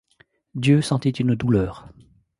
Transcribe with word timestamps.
Dieu 0.55 0.81
sentit 0.81 1.09
une 1.11 1.35
douleur. 1.35 1.87